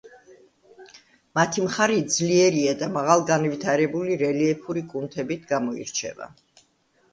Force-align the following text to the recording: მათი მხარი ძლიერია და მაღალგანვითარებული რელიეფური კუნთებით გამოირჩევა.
მათი 1.39 1.65
მხარი 1.65 1.99
ძლიერია 2.15 2.73
და 2.81 2.89
მაღალგანვითარებული 2.97 4.19
რელიეფური 4.25 4.85
კუნთებით 4.97 5.47
გამოირჩევა. 5.55 6.33